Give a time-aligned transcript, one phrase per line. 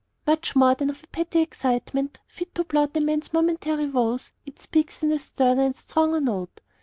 [0.25, 4.57] Much more than of a petty excitement, fit to blot a man's momentary woes, it
[4.57, 6.59] speaks in a sterner and a stronger note.